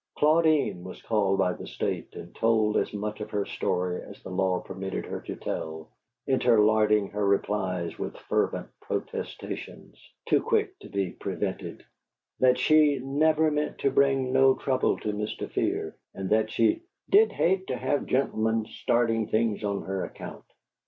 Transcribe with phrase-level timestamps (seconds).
[0.17, 4.31] Claudine was called by the State, and told as much of her story as the
[4.31, 5.91] law permitted her to tell,
[6.25, 11.85] interlarding her replies with fervent protestations (too quick to be prevented)
[12.39, 15.47] that she "never meant to bring no trouble to Mr.
[15.47, 20.45] Fear" and that she "did hate to have gen'lemen starting things on her account."